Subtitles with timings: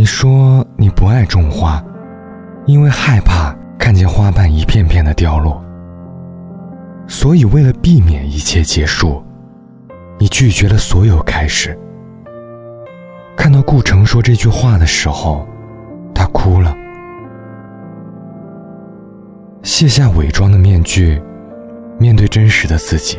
[0.00, 1.84] 你说你不爱种花，
[2.64, 5.62] 因为害怕看见花瓣一片片的掉落，
[7.06, 9.22] 所以为了避免一切结束，
[10.18, 11.78] 你拒绝了所有开始。
[13.36, 15.46] 看到顾城说这句话的时候，
[16.14, 16.74] 他哭了，
[19.62, 21.20] 卸下伪装的面具，
[21.98, 23.18] 面对真实的自己。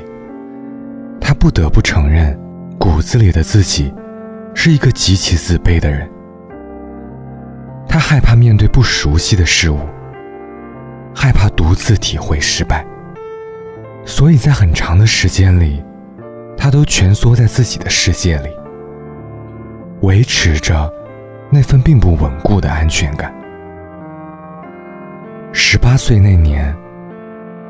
[1.19, 2.35] 他不得不承认，
[2.79, 3.93] 骨子里的自己
[4.55, 6.09] 是一个极其自卑的人。
[7.91, 9.77] 他害怕面对不熟悉的事物，
[11.13, 12.85] 害怕独自体会失败，
[14.05, 15.83] 所以在很长的时间里，
[16.57, 18.49] 他都蜷缩在自己的世界里，
[20.03, 20.89] 维持着
[21.49, 23.29] 那份并不稳固的安全感。
[25.51, 26.73] 十八岁那年，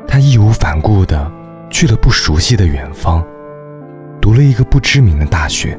[0.06, 1.28] 他义无反顾地
[1.68, 3.26] 去了不熟悉的远方。
[4.20, 5.76] 读了一个不知名的大学，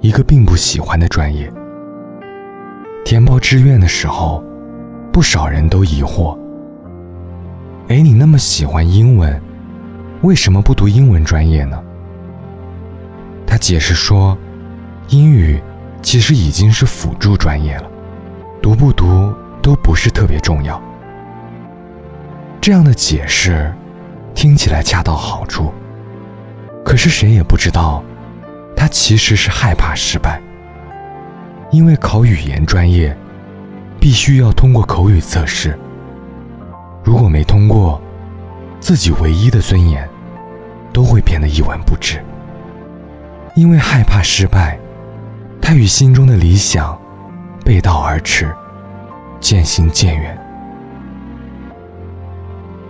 [0.00, 1.52] 一个并不喜欢的专业。
[3.12, 4.42] 填报志愿的时候，
[5.12, 6.34] 不少人都疑惑
[7.88, 9.38] ：“哎，你那么喜欢英文，
[10.22, 11.78] 为什么不读英文专业呢？”
[13.46, 14.34] 他解释说
[15.12, 15.62] ：“英语
[16.00, 17.90] 其实已经是辅助专业了，
[18.62, 20.82] 读不读都不是特别重要。”
[22.62, 23.70] 这样的解释
[24.34, 25.70] 听起来恰到好处。
[26.82, 28.02] 可是谁也不知道，
[28.74, 30.40] 他其实是害怕失败。
[31.72, 33.16] 因为考语言专业，
[33.98, 35.76] 必须要通过口语测试。
[37.02, 37.98] 如果没通过，
[38.78, 40.06] 自己唯一的尊严，
[40.92, 42.22] 都会变得一文不值。
[43.54, 44.78] 因为害怕失败，
[45.62, 46.96] 他与心中的理想
[47.64, 48.54] 背道而驰，
[49.40, 50.38] 渐行渐远。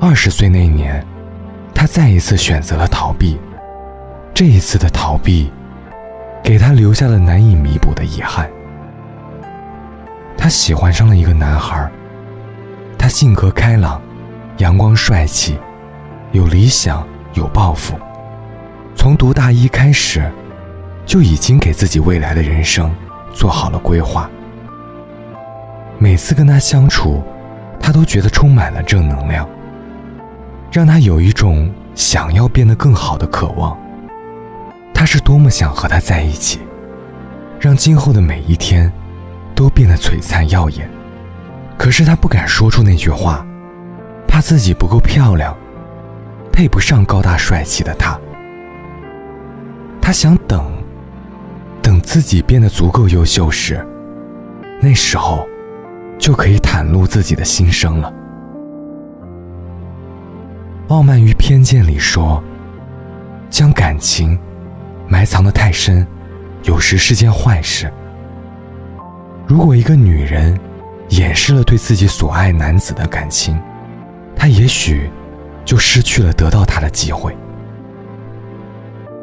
[0.01, 1.07] 二十岁那年，
[1.73, 3.39] 他再一次选择了逃避。
[4.35, 5.53] 这一次的逃避，
[6.43, 8.51] 给他留下了难以弥补的遗憾。
[10.43, 11.89] 他喜欢上了一个男孩，
[12.99, 14.03] 他性格开朗，
[14.57, 15.57] 阳光帅气，
[16.33, 17.95] 有理想，有抱负。
[18.97, 20.29] 从读大一开始，
[21.07, 22.93] 就已经给自己未来的人生
[23.33, 24.29] 做好了规划。
[25.97, 27.23] 每次跟他相处，
[27.79, 29.49] 他都觉得充满了正能量，
[30.73, 33.79] 让他有一种想要变得更好的渴望。
[34.93, 36.59] 他是多么想和他在一起，
[37.61, 38.93] 让今后的每一天
[39.63, 40.91] 都变得璀璨耀眼。
[41.79, 43.47] 可是他不敢说出那句话，
[44.27, 45.57] 怕自己不够漂亮，
[46.53, 48.19] 配不上高大帅气的他。
[50.01, 50.65] 他想等，
[51.81, 53.87] 等自己变得足够优秀时，
[54.81, 55.47] 那时候
[56.19, 58.13] 就可以袒露自己的心声了。
[60.93, 62.43] 《傲慢与偏见》里说，
[63.49, 64.37] 将感情。
[65.07, 66.05] 埋藏的太深，
[66.65, 67.93] 有时是件坏事。
[69.53, 70.59] 如果一个女人
[71.11, 73.61] 掩饰了对自己所爱男子的感情，
[74.35, 75.11] 她也许
[75.63, 77.37] 就失去了得到他的机会。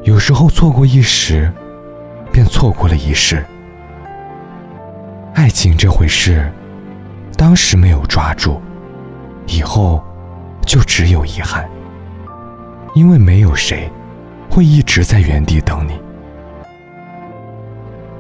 [0.04, 1.52] 有时候错过一时，
[2.32, 3.44] 便错过了一世。
[5.34, 6.48] 爱情这回事，
[7.36, 8.62] 当时没有抓住，
[9.48, 10.00] 以后
[10.64, 11.68] 就只有遗憾，
[12.94, 13.92] 因为没有谁。
[14.48, 16.00] 会一直在原地等你。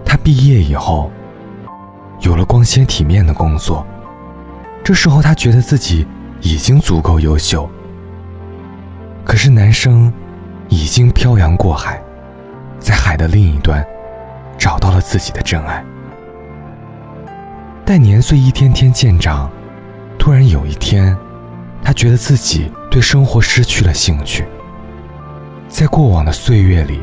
[0.04, 1.12] 他毕业以后，
[2.30, 3.84] 有了光鲜体面的工作，
[4.84, 6.06] 这时候他觉得自己
[6.42, 7.68] 已经足够优秀。
[9.26, 10.14] 可是男生
[10.68, 12.00] 已经漂洋过海，
[12.80, 13.84] 在海的另一端
[14.60, 15.84] 找到了自己的真爱。
[17.84, 19.50] 待年岁一天天渐长，
[20.20, 21.18] 突然有一天，
[21.82, 24.46] 他觉得自己对生活失去了兴趣。
[25.68, 27.02] 在过往的岁月里，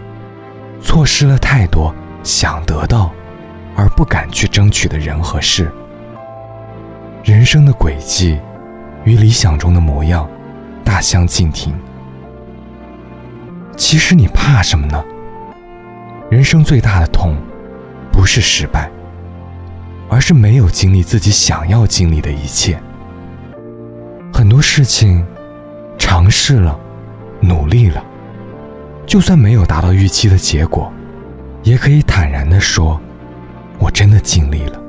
[0.80, 3.10] 错失了太多想得到
[3.76, 5.70] 而不敢去争取的人和事。
[7.22, 8.38] 人生的轨迹
[9.04, 10.28] 与理想中的模样
[10.82, 11.74] 大相径庭。
[13.76, 15.04] 其实你怕什么呢？
[16.30, 17.36] 人生最大的痛，
[18.10, 18.90] 不是失败，
[20.08, 22.80] 而是没有经历自己想要经历的一切。
[24.32, 25.24] 很多事情，
[25.98, 26.78] 尝试了，
[27.40, 28.04] 努力了。
[29.06, 30.92] 就算没有达到预期的结果，
[31.62, 33.00] 也可以坦然地说
[33.86, 34.82] ：“我真的尽力了。”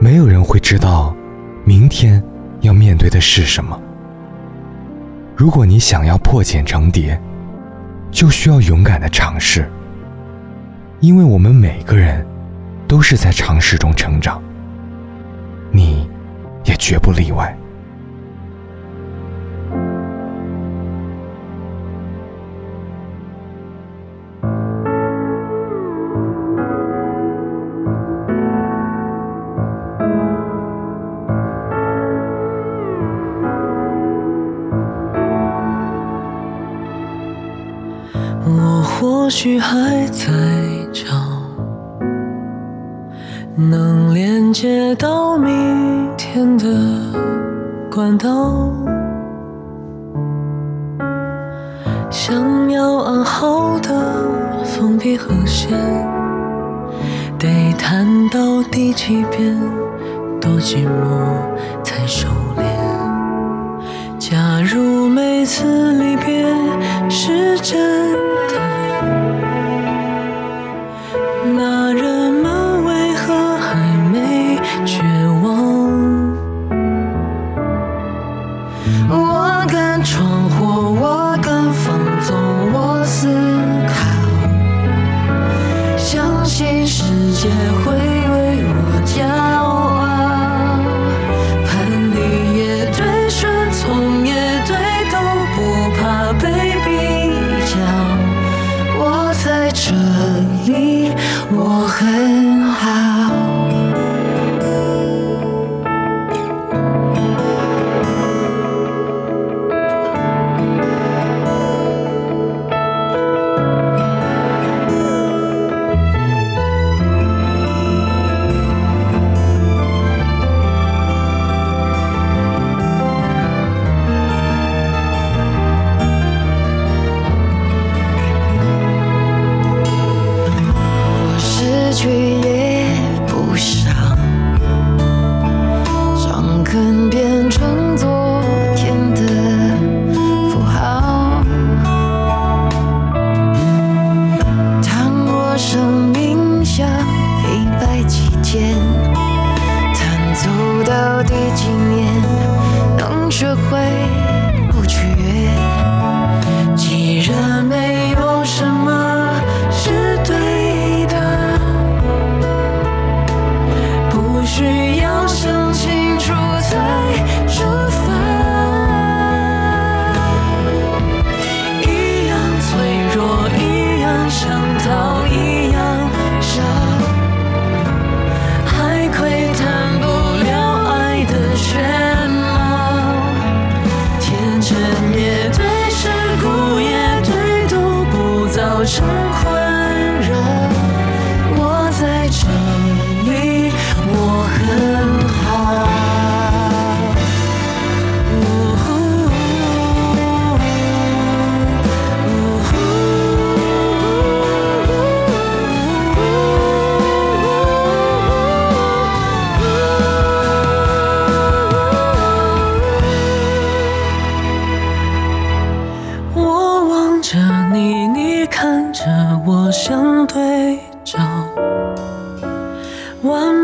[0.00, 1.14] 没有人会知道，
[1.62, 2.22] 明天
[2.62, 3.78] 要面对的是什么。
[5.36, 7.20] 如果你想要破茧成蝶，
[8.10, 9.70] 就需要勇敢的尝试。
[11.00, 12.26] 因为我们每个人
[12.88, 14.42] 都是在尝试中成长，
[15.70, 16.08] 你
[16.64, 17.54] 也绝不例外。
[39.04, 40.32] 或许还在
[40.90, 41.12] 找
[43.54, 46.64] 能连接到明天的
[47.90, 48.72] 管道
[52.08, 53.90] 想要安好的
[54.64, 55.70] 封闭和弦
[57.38, 59.54] 得弹到第几遍
[60.40, 62.64] 多寂寞才收敛。
[64.18, 66.46] 假如每次离别
[67.10, 68.23] 是真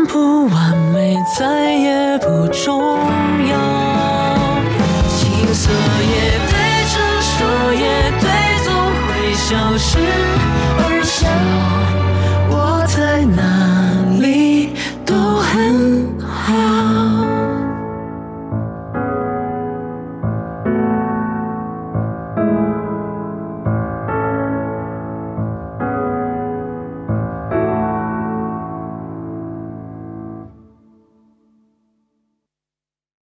[0.05, 2.81] 不完美，再也不重
[3.47, 3.57] 要。
[5.07, 6.53] 青涩也对
[6.89, 7.33] 成熟，
[7.73, 8.25] 也对
[8.63, 8.73] 总
[9.07, 9.97] 会消失
[10.79, 11.90] 而笑。